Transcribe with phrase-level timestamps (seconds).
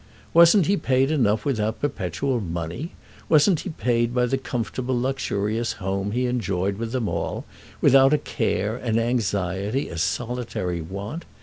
[0.33, 6.25] Wasn't he paid enough without perpetual money—wasn't he paid by the comfortable luxurious home he
[6.25, 7.45] enjoyed with them all,
[7.81, 11.25] without a care, an anxiety, a solitary want?